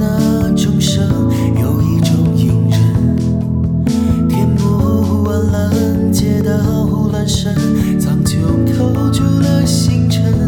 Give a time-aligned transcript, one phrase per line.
[0.00, 1.06] 那钟声
[1.60, 6.52] 有一种隐忍天不完蓝街道
[7.12, 7.54] 乱深
[8.00, 10.39] 藏酒透住了星辰。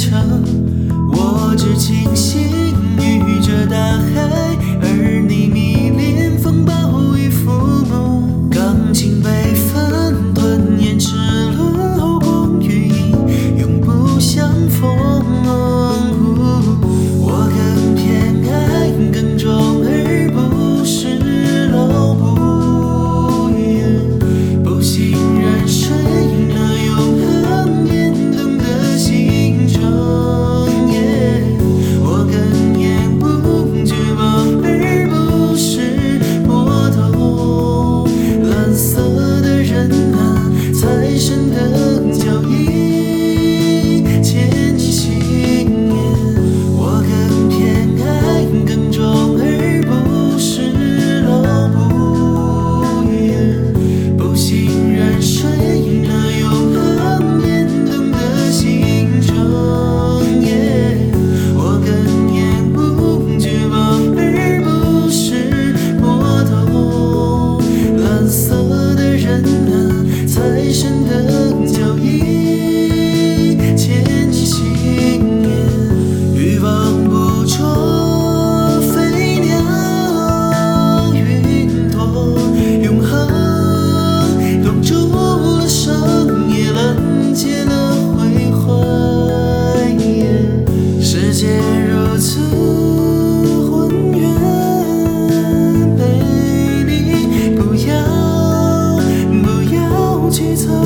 [0.00, 0.42] 城，
[1.12, 2.49] 我只清醒。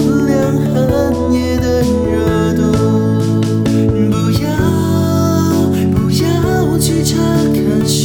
[0.04, 2.60] 不量寒夜的热度，
[4.10, 4.44] 不要
[5.94, 7.16] 不要去查
[7.54, 8.03] 看。